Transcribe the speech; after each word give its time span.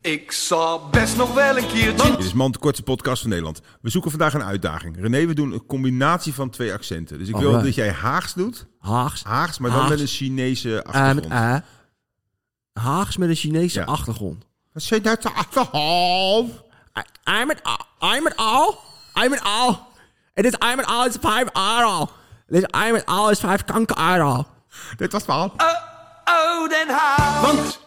Ik 0.00 0.32
zal 0.32 0.88
best 0.88 1.16
nog 1.16 1.34
wel 1.34 1.56
een 1.58 1.66
keertje. 1.66 2.10
Dit 2.10 2.24
is 2.24 2.32
Man, 2.32 2.50
de 2.52 2.58
kortste 2.58 2.82
podcast 2.82 3.20
van 3.20 3.30
Nederland. 3.30 3.60
We 3.80 3.90
zoeken 3.90 4.10
vandaag 4.10 4.34
een 4.34 4.42
uitdaging. 4.44 4.96
René, 5.00 5.26
we 5.26 5.34
doen 5.34 5.52
een 5.52 5.66
combinatie 5.66 6.34
van 6.34 6.50
twee 6.50 6.72
accenten. 6.72 7.18
Dus 7.18 7.28
ik 7.28 7.34
wil 7.36 7.44
Alright. 7.44 7.64
dat 7.64 7.74
jij 7.74 7.90
Haags 7.92 8.34
doet. 8.34 8.66
Haags. 8.78 9.22
Haags, 9.24 9.58
maar 9.58 9.70
dan 9.70 9.78
Haags. 9.78 9.92
met 9.92 10.00
een 10.00 10.06
Chinese 10.14 10.82
Eh, 10.82 10.92
achtergrond. 10.92 11.62
Haags 12.72 13.16
met 13.16 13.28
een 13.28 13.34
Chinese 13.34 13.78
Ja. 13.80 13.84
achtergrond. 13.86 14.44
Wat 14.72 14.82
zit 14.82 15.04
daar 15.04 15.18
te 15.18 15.30
achtergrond? 15.30 16.52
I 17.28 17.44
met 17.46 17.62
A. 17.66 17.78
I 18.16 18.20
met 18.20 18.40
A. 18.40 18.74
I 19.24 19.28
met 19.28 19.44
A. 19.46 19.86
Het 20.34 20.44
is 20.44 20.52
I 20.72 20.74
met 20.76 20.88
A 20.88 21.04
is 21.06 21.16
vijf 21.20 21.48
euro. 21.78 22.10
Dit 22.46 22.76
I 22.86 22.92
met 22.92 23.08
A 23.08 23.30
is 23.30 23.38
vijf 23.40 23.64
kanker 23.64 23.98
euro. 23.98 24.46
Dit 24.96 25.12
was 25.12 25.24
wel. 25.26 25.52
Oh, 26.24 26.68
Den 26.68 26.88
Haag. 26.88 27.40
Want 27.40 27.79